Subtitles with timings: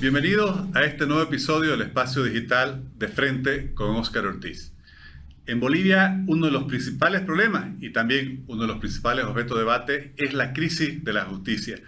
[0.00, 4.72] Bienvenidos a este nuevo episodio del Espacio Digital de Frente con Óscar Ortiz.
[5.46, 9.64] En Bolivia, uno de los principales problemas y también uno de los principales objetos de
[9.64, 11.80] debate es la crisis de la justicia.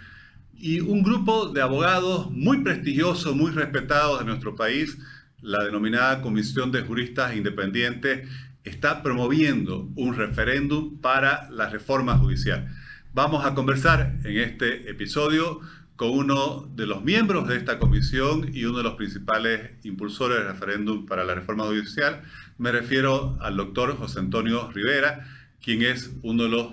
[0.52, 4.98] Y un grupo de abogados muy prestigiosos, muy respetados de nuestro país,
[5.40, 8.28] la denominada Comisión de Juristas Independientes,
[8.64, 12.74] está promoviendo un referéndum para la reforma judicial.
[13.12, 15.60] Vamos a conversar en este episodio
[16.00, 20.46] con uno de los miembros de esta comisión y uno de los principales impulsores del
[20.46, 22.22] referéndum para la reforma judicial.
[22.56, 25.28] Me refiero al doctor José Antonio Rivera,
[25.62, 26.72] quien es uno de los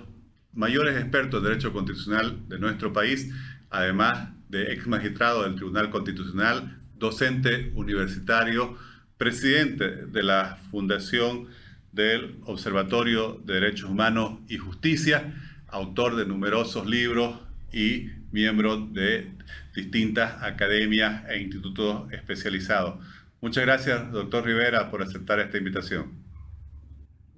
[0.54, 3.30] mayores expertos en derecho constitucional de nuestro país,
[3.68, 8.78] además de ex magistrado del Tribunal Constitucional, docente universitario,
[9.18, 11.48] presidente de la Fundación
[11.92, 15.34] del Observatorio de Derechos Humanos y Justicia,
[15.68, 19.32] autor de numerosos libros y miembro de
[19.74, 23.04] distintas academias e institutos especializados.
[23.40, 26.28] Muchas gracias, doctor Rivera, por aceptar esta invitación.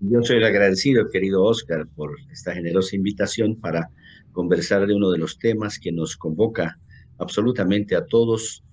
[0.01, 3.91] Yo soy el agradecido, querido Oscar, por esta generosa invitación para
[4.33, 6.79] conversar de uno de los temas que nos convoca
[7.19, 8.65] absolutamente a todos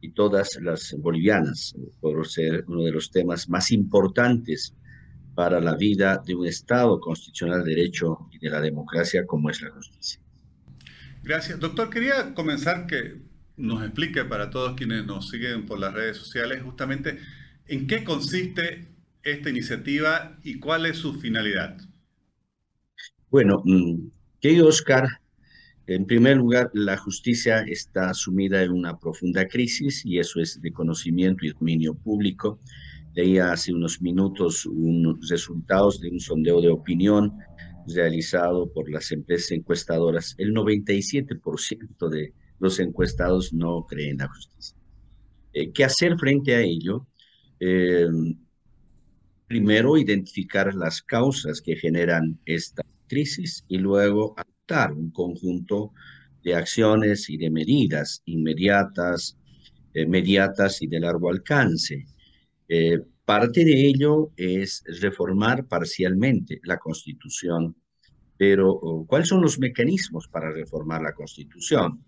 [0.00, 4.74] y todas las bolivianas, por ser uno de los temas más importantes
[5.34, 9.62] para la vida de un Estado constitucional de derecho y de la democracia como es
[9.62, 10.21] la justicia.
[11.22, 11.60] Gracias.
[11.60, 13.22] Doctor, quería comenzar que
[13.56, 17.18] nos explique para todos quienes nos siguen por las redes sociales justamente
[17.66, 18.88] en qué consiste
[19.22, 21.78] esta iniciativa y cuál es su finalidad.
[23.30, 24.08] Bueno, mm,
[24.40, 25.06] querido Oscar,
[25.86, 30.72] en primer lugar, la justicia está sumida en una profunda crisis y eso es de
[30.72, 32.60] conocimiento y dominio público.
[33.14, 37.32] Leía hace unos minutos unos resultados de un sondeo de opinión
[37.86, 44.76] realizado por las empresas encuestadoras, el 97% de los encuestados no creen en la justicia.
[45.52, 47.06] Eh, ¿Qué hacer frente a ello?
[47.60, 48.06] Eh,
[49.46, 55.92] primero, identificar las causas que generan esta crisis y luego adoptar un conjunto
[56.42, 59.36] de acciones y de medidas inmediatas,
[59.92, 62.06] eh, mediatas y de largo alcance.
[63.32, 67.74] Parte de ello es reformar parcialmente la Constitución,
[68.36, 72.04] pero oh, ¿cuáles son los mecanismos para reformar la Constitución?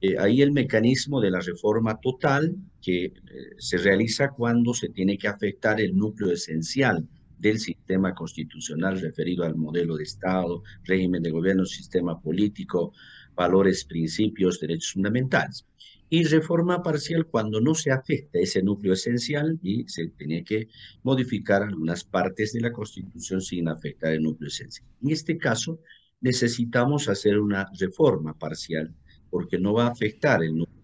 [0.00, 3.12] Eh, ahí el mecanismo de la reforma total que eh,
[3.58, 7.06] se realiza cuando se tiene que afectar el núcleo esencial
[7.38, 12.92] del sistema constitucional referido al modelo de Estado, régimen de gobierno, sistema político,
[13.36, 15.64] valores, principios, derechos fundamentales
[16.08, 20.68] y reforma parcial cuando no se afecta ese núcleo esencial y se tiene que
[21.02, 24.88] modificar algunas partes de la Constitución sin afectar el núcleo esencial.
[25.02, 25.80] En este caso,
[26.20, 28.94] necesitamos hacer una reforma parcial
[29.30, 30.76] porque no va a afectar el núcleo.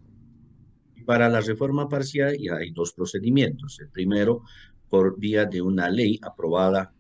[1.06, 3.78] Para la reforma parcial ya hay dos procedimientos.
[3.81, 4.43] El primero,
[4.89, 6.93] por vía de una ley aprobada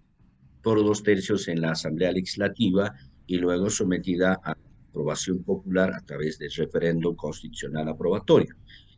[0.62, 2.94] por dos tercios en la Asamblea Legislativa
[3.26, 4.56] y luego sometida a
[4.92, 8.54] aprobación popular a través del referendo constitucional aprobatorio.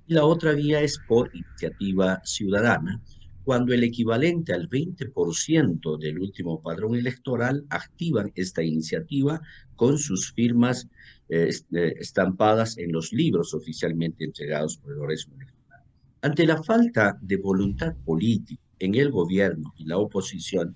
[0.07, 3.01] Y la otra vía es por iniciativa ciudadana,
[3.45, 9.41] cuando el equivalente al 20% del último padrón electoral activan esta iniciativa
[9.77, 10.89] con sus firmas
[11.29, 15.83] eh, eh, estampadas en los libros oficialmente entregados por el organismo electoral.
[16.23, 20.75] Ante la falta de voluntad política en el gobierno y la oposición,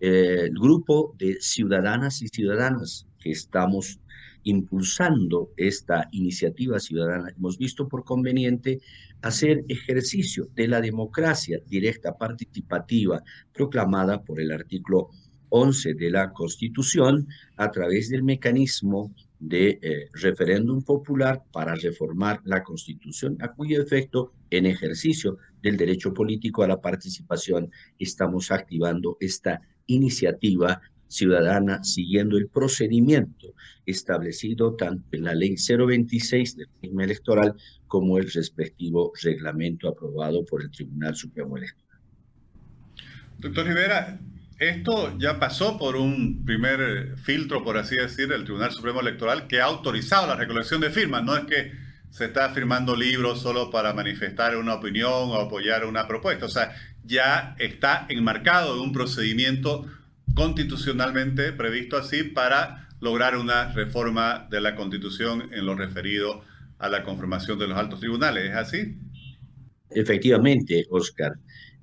[0.00, 4.00] eh, el grupo de ciudadanas y ciudadanas que estamos
[4.44, 8.80] impulsando esta iniciativa ciudadana, hemos visto por conveniente
[9.20, 13.22] hacer ejercicio de la democracia directa participativa
[13.52, 15.10] proclamada por el artículo
[15.50, 22.62] 11 de la Constitución a través del mecanismo de eh, referéndum popular para reformar la
[22.62, 29.60] Constitución, a cuyo efecto, en ejercicio del derecho político a la participación, estamos activando esta
[29.86, 30.80] iniciativa
[31.12, 33.54] ciudadana siguiendo el procedimiento
[33.84, 37.54] establecido tanto en la ley 026 del régimen electoral
[37.86, 42.00] como el respectivo reglamento aprobado por el Tribunal Supremo Electoral.
[43.38, 44.20] Doctor Rivera,
[44.58, 49.60] esto ya pasó por un primer filtro, por así decir, del Tribunal Supremo Electoral que
[49.60, 51.24] ha autorizado la recolección de firmas.
[51.24, 51.72] No es que
[52.10, 56.46] se está firmando libros solo para manifestar una opinión o apoyar una propuesta.
[56.46, 56.74] O sea,
[57.04, 59.86] ya está enmarcado en un procedimiento
[60.34, 66.42] constitucionalmente previsto así para lograr una reforma de la constitución en lo referido
[66.78, 68.50] a la conformación de los altos tribunales.
[68.50, 68.96] ¿Es así?
[69.90, 71.34] Efectivamente, Oscar.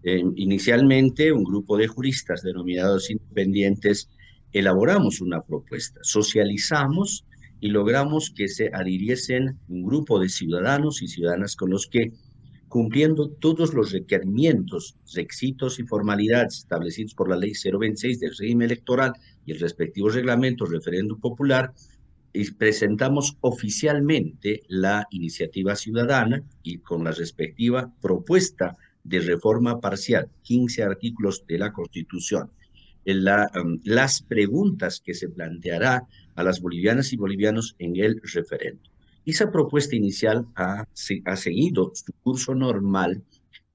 [0.03, 4.09] inicialmente, un grupo de juristas denominados independientes
[4.51, 7.25] elaboramos una propuesta, socializamos
[7.59, 12.13] y logramos que se adhiriesen un grupo de ciudadanos y ciudadanas con los que,
[12.69, 19.13] cumpliendo todos los requerimientos, requisitos y formalidades establecidos por la Ley 026 del régimen electoral
[19.45, 21.73] y el respectivo reglamento referéndum popular,
[22.31, 30.83] y presentamos oficialmente la iniciativa ciudadana y con la respectiva propuesta de reforma parcial, 15
[30.83, 32.51] artículos de la Constitución.
[33.05, 36.05] Um, las preguntas que se planteará
[36.35, 38.83] a las bolivianas y bolivianos en el referendo.
[39.29, 40.87] Esa propuesta inicial ha,
[41.25, 43.21] ha seguido su curso normal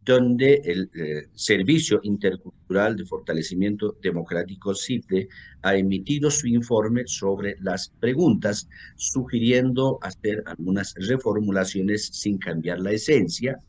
[0.04, 5.28] donde el eh, Servicio Intercultural de Fortalecimiento Democrático CITE
[5.62, 13.60] ha emitido su informe sobre las preguntas, sugiriendo hacer algunas reformulaciones sin cambiar la esencia,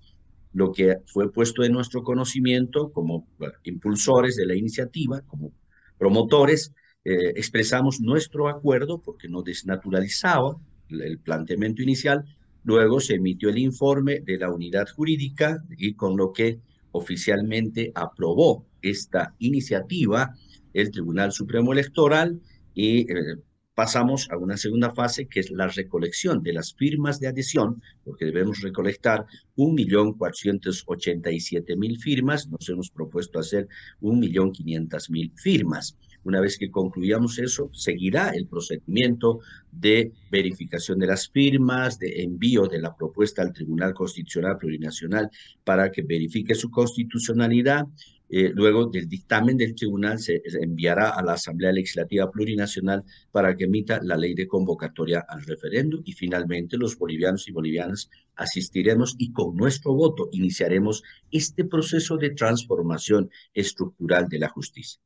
[0.54, 3.28] lo que fue puesto en nuestro conocimiento como
[3.64, 5.52] impulsores de la iniciativa, como
[6.00, 6.74] promotores,
[7.04, 10.58] eh, expresamos nuestro acuerdo porque no desnaturalizaba
[10.90, 12.26] el planteamiento inicial,
[12.66, 16.60] Luego se emitió el informe de la unidad jurídica y con lo que
[16.94, 20.34] oficialmente aprobó esta iniciativa
[20.74, 22.42] el Tribunal Supremo Electoral
[22.74, 23.36] y eh,
[23.76, 28.26] pasamos a una segunda fase que es la recolección de las firmas de adhesión, porque
[28.26, 29.28] debemos recolectar
[29.58, 33.68] 1.487.000 firmas, nos hemos propuesto hacer
[34.02, 35.96] 1.500.000 firmas.
[36.25, 39.42] Una vez que concluyamos eso, seguirá el procedimiento
[39.72, 45.30] de verificación de las firmas, de envío de la propuesta al Tribunal Constitucional Plurinacional
[45.63, 47.86] para que verifique su constitucionalidad.
[48.27, 53.66] Eh, luego del dictamen del tribunal se enviará a la Asamblea Legislativa Plurinacional para que
[53.66, 59.31] emita la ley de convocatoria al referendo y finalmente los bolivianos y bolivianas asistiremos y
[59.31, 65.00] con nuestro voto iniciaremos este proceso de transformación estructural de la justicia.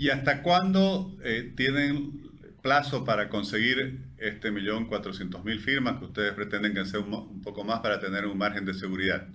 [0.00, 2.22] ¿Y hasta cuándo eh, tienen
[2.62, 7.64] plazo para conseguir este millón cuatrocientos mil firmas que ustedes pretenden que sea un, poco
[7.64, 9.28] más para tener un margen de seguridad?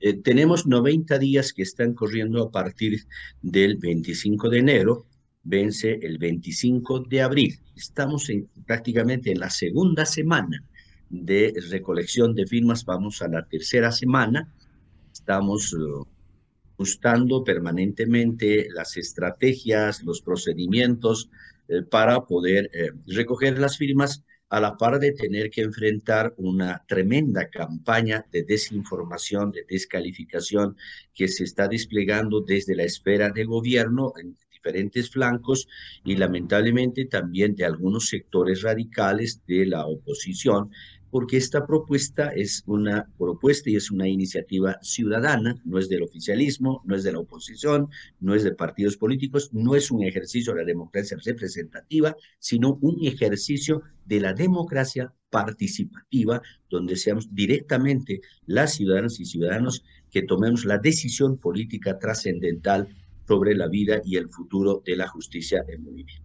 [0.00, 3.06] Eh, tenemos 90 días que están corriendo a partir
[3.40, 5.06] del 25 de enero,
[5.44, 7.58] vence el 25 de abril.
[7.74, 10.62] Estamos en, prácticamente en la segunda semana
[11.08, 14.52] de recolección de firmas, vamos a la tercera semana.
[15.10, 16.06] Estamos uh,
[16.72, 21.30] ajustando permanentemente las estrategias, los procedimientos
[21.68, 26.84] eh, para poder eh, recoger las firmas a la par de tener que enfrentar una
[26.86, 30.76] tremenda campaña de desinformación, de descalificación
[31.14, 34.12] que se está desplegando desde la esfera de gobierno
[34.62, 35.66] diferentes flancos
[36.04, 40.70] y lamentablemente también de algunos sectores radicales de la oposición
[41.10, 46.80] porque esta propuesta es una propuesta y es una iniciativa ciudadana, no es del oficialismo,
[46.86, 50.60] no es de la oposición, no es de partidos políticos, no es un ejercicio de
[50.60, 59.20] la democracia representativa, sino un ejercicio de la democracia participativa, donde seamos directamente las ciudadanas
[59.20, 62.88] y ciudadanos que tomemos la decisión política trascendental
[63.26, 66.20] sobre la vida y el futuro de la justicia en Bolivia.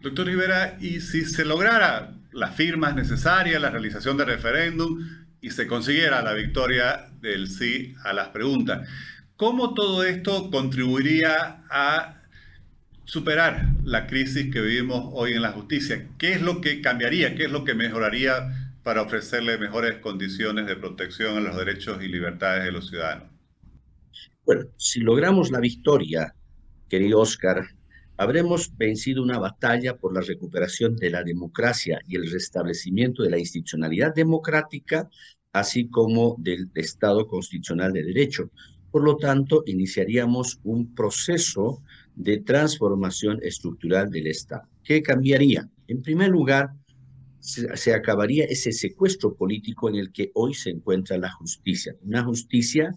[0.00, 4.98] Doctor Rivera, y si se lograra las firmas necesarias, la realización de referéndum
[5.40, 8.88] y se consiguiera la victoria del sí a las preguntas,
[9.36, 12.20] ¿cómo todo esto contribuiría a
[13.04, 16.06] superar la crisis que vivimos hoy en la justicia?
[16.18, 17.34] ¿Qué es lo que cambiaría?
[17.34, 22.08] ¿Qué es lo que mejoraría para ofrecerle mejores condiciones de protección a los derechos y
[22.08, 23.33] libertades de los ciudadanos?
[24.44, 26.34] Bueno, si logramos la victoria,
[26.88, 27.64] querido Oscar,
[28.18, 33.38] habremos vencido una batalla por la recuperación de la democracia y el restablecimiento de la
[33.38, 35.08] institucionalidad democrática,
[35.52, 38.50] así como del Estado constitucional de derecho.
[38.90, 41.82] Por lo tanto, iniciaríamos un proceso
[42.14, 44.68] de transformación estructural del Estado.
[44.84, 45.68] ¿Qué cambiaría?
[45.88, 46.70] En primer lugar,
[47.40, 51.94] se, acabaría ese secuestro político en el que hoy se encuentra la justicia.
[52.02, 52.94] Una justicia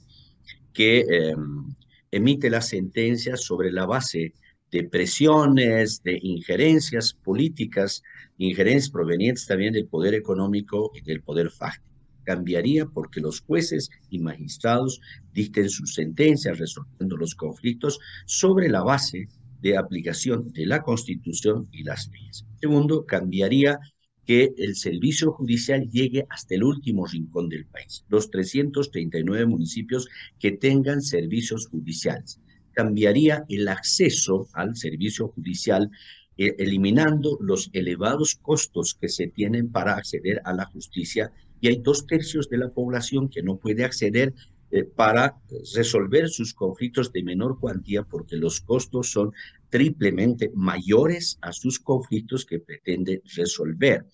[0.78, 1.74] que em,
[2.12, 4.36] emite las sentencias sobre la base
[4.70, 8.04] de presiones, de injerencias políticas,
[8.38, 11.96] injerencias provenientes también del poder económico y del poder fáctico.
[12.24, 15.02] Cambiaría porque los jueces y magistrados
[15.34, 19.30] dicten sus sentencias resolviendo los conflictos sobre la base
[19.62, 22.46] de aplicación de la Constitución y las leyes.
[22.62, 23.80] Segundo, cambiaría
[24.28, 30.08] que el servicio judicial llegue hasta el último rincón del país, los 339 municipios
[30.38, 32.40] que tengan servicios judiciales
[32.78, 35.90] cambiaría el acceso al servicio judicial,
[36.38, 41.32] eh, eliminando los elevados costos que se tienen para acceder a la justicia.
[41.60, 44.36] Y hay dos tercios de la población que no puede acceder
[44.70, 45.40] eh, para
[45.76, 49.32] resolver sus conflictos de menor cuantía porque los costos son
[49.70, 54.06] triplemente mayores a sus conflictos que pretende resolver.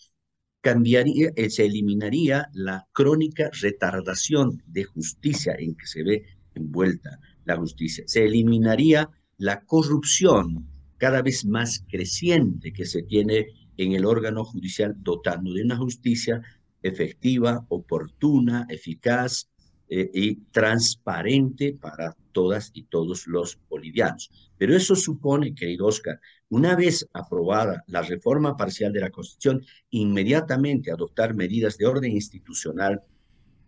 [0.61, 6.23] Cambiaría, eh, se eliminaría la crónica retardación de justicia en que se ve
[6.55, 8.03] envuelta la justicia.
[8.07, 10.67] Se eliminaría la corrupción
[10.97, 16.41] cada vez más creciente que se tiene en el órgano judicial dotando de una justicia
[16.81, 19.49] efectiva, oportuna, eficaz,
[19.89, 24.31] eh, y transparente para todas y todos los bolivianos.
[24.57, 30.91] Pero eso supone, querido Oscar, una vez aprobada la reforma parcial de la Constitución, inmediatamente
[30.91, 33.01] adoptar medidas de orden institucional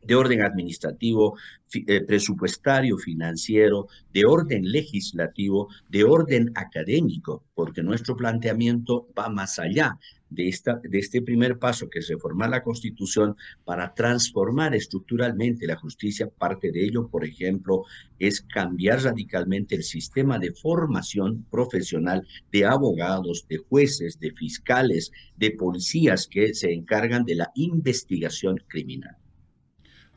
[0.05, 1.37] de orden administrativo,
[1.73, 9.97] eh, presupuestario, financiero, de orden legislativo, de orden académico, porque nuestro planteamiento va más allá
[10.29, 15.75] de, esta, de este primer paso, que es reformar la Constitución para transformar estructuralmente la
[15.75, 16.29] justicia.
[16.29, 17.83] Parte de ello, por ejemplo,
[18.19, 25.51] es cambiar radicalmente el sistema de formación profesional de abogados, de jueces, de fiscales, de
[25.51, 29.17] policías que se encargan de la investigación criminal.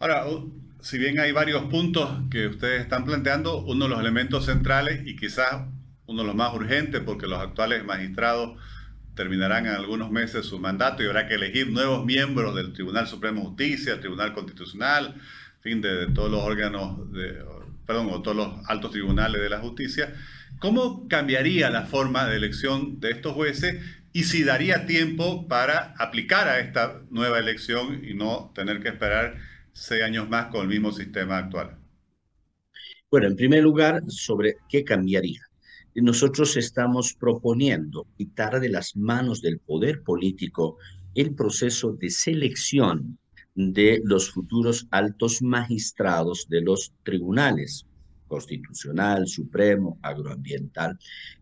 [0.00, 0.24] Ahora,
[0.80, 5.16] si bien hay varios puntos que ustedes están planteando, uno de los elementos centrales y
[5.16, 5.66] quizás
[6.06, 8.58] uno de los más urgentes, porque los actuales magistrados
[9.16, 13.40] terminarán en algunos meses su mandato y habrá que elegir nuevos miembros del Tribunal Supremo
[13.40, 15.16] de Justicia, Tribunal Constitucional,
[15.60, 17.44] fin, de, todos los órganos, de,
[17.84, 20.14] perdón, o todos los altos tribunales de la justicia.
[20.60, 26.46] ¿Cómo cambiaría la forma de elección de estos jueces y si daría tiempo para aplicar
[26.46, 29.36] a esta nueva elección y no tener que esperar
[29.78, 31.78] seis años más con el mismo sistema actual?
[33.10, 35.48] Bueno, en primer lugar, sobre qué cambiaría
[36.00, 40.76] nosotros estamos proponiendo quitar de las manos del poder político
[41.14, 43.18] el proceso de selección
[43.54, 47.86] de los futuros altos magistrados de los tribunales
[48.28, 50.98] constitucional, supremo, agroambiental,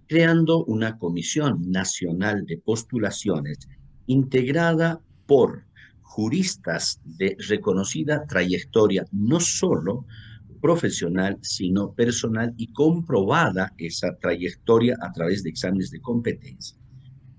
[0.07, 3.59] creando una comisión nacional de postulaciones
[4.07, 5.65] integrada por
[6.07, 10.07] juristas de reconocida trayectoria, no solo
[10.63, 16.79] profesional, sino personal y comprobada esa trayectoria a través de exámenes de competencia.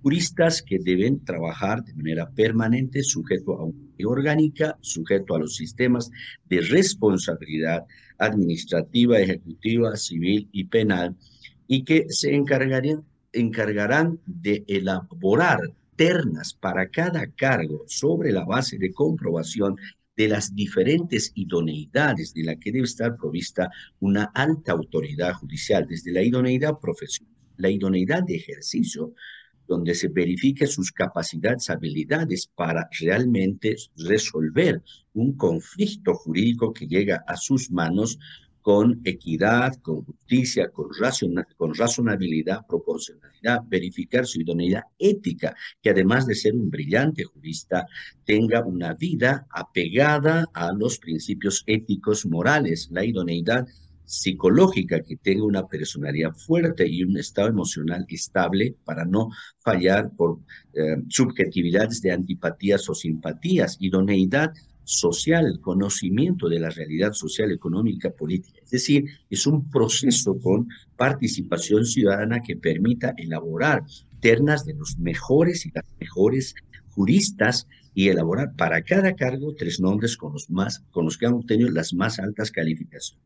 [0.03, 6.11] Juristas que deben trabajar de manera permanente, sujeto a una orgánica, sujeto a los sistemas
[6.45, 7.83] de responsabilidad
[8.19, 11.15] administrativa, ejecutiva, civil y penal,
[11.67, 15.59] y que se encargarían, encargarán de elaborar
[15.97, 19.75] ternas para cada cargo sobre la base de comprobación
[20.15, 26.11] de las diferentes idoneidades de la que debe estar provista una alta autoridad judicial, desde
[26.11, 29.13] la idoneidad profesional, la idoneidad de ejercicio,
[29.67, 34.81] donde se verifique sus capacidades, habilidades para realmente resolver
[35.13, 38.17] un conflicto jurídico que llega a sus manos
[38.67, 46.53] con equidad, con justicia, con, razonabilidad, proporcionalidad, verificar su idoneidad ética, que además de ser
[46.53, 47.85] un brillante jurista,
[48.25, 53.65] tenga una vida apegada a los principios éticos morales, la idoneidad
[54.03, 60.39] psicológica, que tenga una personalidad fuerte y un estado emocional estable para no fallar por
[60.73, 64.51] eh, subjetividades de antipatías o simpatías, idoneidad
[64.87, 68.61] social, conocimiento de la realidad social, económica, política.
[68.63, 73.83] Es decir, es un proceso con participación ciudadana que permita elaborar
[74.21, 76.55] ternas de los mejores y las mejores
[76.87, 81.33] juristas y elaborar para cada cargo tres nombres con los, más, con los que han
[81.33, 83.25] obtenido las más altas calificaciones.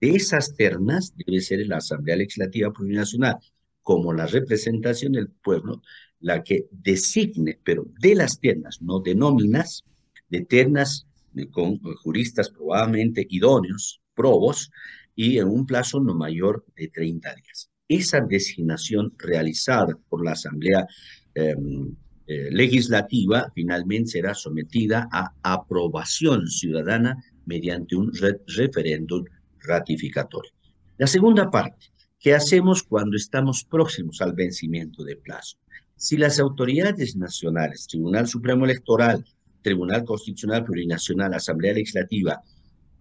[0.00, 3.36] De esas ternas debe ser la Asamblea Legislativa Plurinacional,
[3.82, 5.82] como la representación del pueblo,
[6.18, 9.84] la que designe, pero de las ternas, no de nóminas,
[10.28, 11.06] de ternas
[11.50, 14.70] con juristas probablemente idóneos, probos,
[15.14, 17.70] y en un plazo no mayor de 30 días.
[17.88, 20.86] Esa designación realizada por la Asamblea
[21.34, 21.94] em,
[22.26, 28.12] eh, Legislativa finalmente será sometida a aprobación ciudadana mediante un
[28.46, 29.24] referéndum
[29.60, 30.50] ratificatorio.
[30.98, 31.86] La segunda parte,
[32.18, 35.56] ¿qué hacemos cuando estamos próximos al vencimiento de plazo?
[35.94, 39.24] Si las autoridades nacionales, Tribunal Supremo Electoral,
[39.66, 42.40] Tribunal Constitucional Plurinacional, Asamblea Legislativa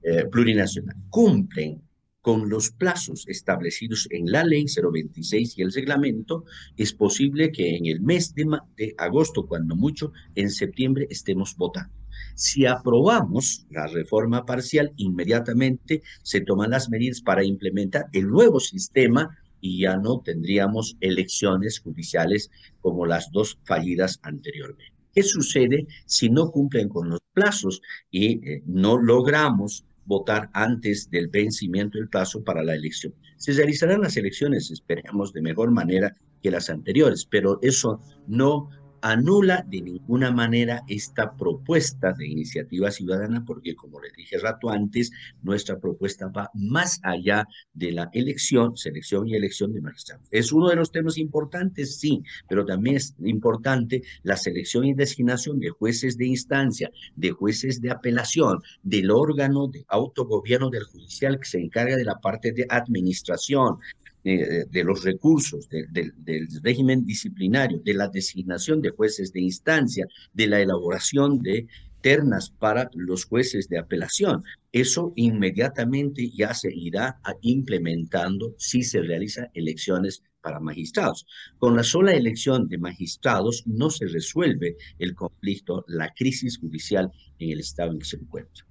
[0.02, 1.80] eh, Plurinacional, cumplen
[2.22, 6.44] con los plazos establecidos en la ley 026 y el reglamento,
[6.76, 8.46] es posible que en el mes de,
[8.78, 11.94] de agosto, cuando mucho, en septiembre estemos votando.
[12.34, 19.38] Si aprobamos la reforma parcial, inmediatamente se toman las medidas para implementar el nuevo sistema
[19.62, 22.50] y ya no tendríamos elecciones judiciales
[22.82, 24.95] como las dos fallidas anteriormente.
[25.16, 27.82] ¿Qué sucede si no cumplen con los plazos
[28.12, 33.14] y eh, no logramos votar antes del vencimiento del plazo para la elección.
[33.38, 38.70] Se realizarán las elecciones, esperemos, de mejor manera que las anteriores, pero eso no
[39.06, 45.12] anula de ninguna manera esta propuesta de iniciativa ciudadana, porque como les dije rato antes,
[45.44, 50.28] nuestra propuesta va más allá de la elección, selección y elección de magistrados.
[50.32, 55.60] Es uno de los temas importantes, sí, pero también es importante la selección y designación
[55.60, 61.46] de jueces de instancia, de jueces de apelación, del órgano de autogobierno del judicial que
[61.46, 63.78] se encarga de la parte de administración,
[64.26, 70.60] de, los recursos, del régimen disciplinario, de la designación de jueces de instancia, de la
[70.62, 71.68] elaboración de
[72.02, 74.44] ternas para los jueces de apelación.
[74.72, 81.28] Eso inmediatamente ya se irá implementando si se realizan elecciones para magistrados.
[81.60, 87.52] Con la sola elección de magistrados no se resuelve el conflicto, la crisis judicial en
[87.52, 88.66] el estado en que se encuentra.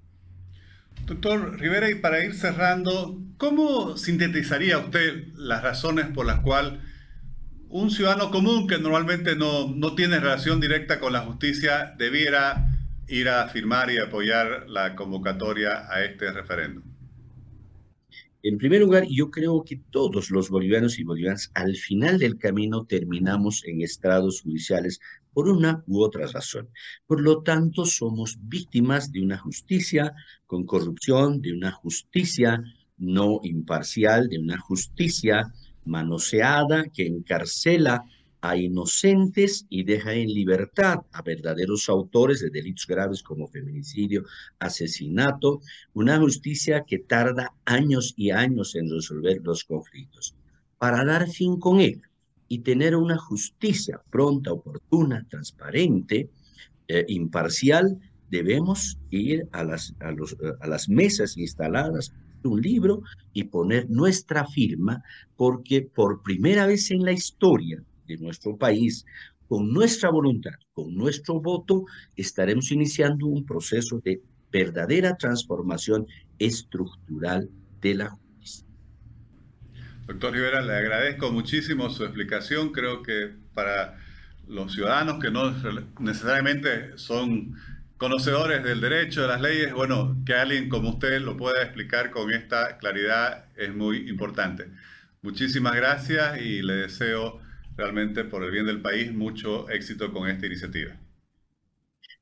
[1.06, 6.80] Doctor Rivera, y para ir cerrando, ¿cómo sintetizaría usted las razones por las cuales
[7.68, 12.68] un ciudadano común que normalmente no, no tiene relación directa con la justicia debiera
[13.08, 16.84] ir a firmar y apoyar la convocatoria a este referéndum?
[18.42, 22.84] En primer lugar, yo creo que todos los bolivianos y bolivianas al final del camino
[22.84, 25.00] terminamos en estrados judiciales
[25.34, 26.70] por una u otra razón.
[27.06, 30.14] Por lo tanto, somos víctimas de una justicia
[30.46, 32.62] con corrupción, de una justicia
[32.96, 35.52] no imparcial, de una justicia
[35.84, 38.04] manoseada que encarcela
[38.40, 44.24] a inocentes y deja en libertad a verdaderos autores de delitos graves como feminicidio,
[44.58, 45.60] asesinato,
[45.94, 50.34] una justicia que tarda años y años en resolver los conflictos.
[50.76, 52.02] Para dar fin con él,
[52.48, 56.30] y tener una justicia pronta, oportuna, transparente,
[56.88, 57.98] eh, imparcial,
[58.30, 62.12] debemos ir a las, a, los, a las mesas instaladas
[62.48, 65.02] un libro y poner nuestra firma,
[65.36, 69.04] porque por primera vez en la historia de nuestro país,
[69.48, 71.84] con nuestra voluntad, con nuestro voto,
[72.16, 76.06] estaremos iniciando un proceso de verdadera transformación
[76.38, 78.18] estructural de la
[80.06, 82.72] Doctor Rivera, le agradezco muchísimo su explicación.
[82.72, 83.98] Creo que para
[84.46, 85.54] los ciudadanos que no
[85.98, 87.56] necesariamente son
[87.96, 92.30] conocedores del derecho, de las leyes, bueno, que alguien como usted lo pueda explicar con
[92.30, 94.66] esta claridad es muy importante.
[95.22, 97.40] Muchísimas gracias y le deseo
[97.76, 100.94] realmente por el bien del país mucho éxito con esta iniciativa.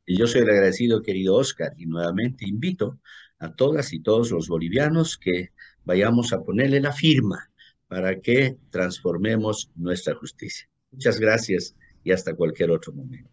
[0.07, 3.01] Y yo soy el agradecido, querido Oscar, y nuevamente invito
[3.41, 5.51] a todas y todos los bolivianos que
[5.85, 7.52] vayamos a ponerle la firma
[7.93, 10.67] para que transformemos nuestra justicia.
[10.93, 13.31] Muchas gracias y hasta cualquier otro momento.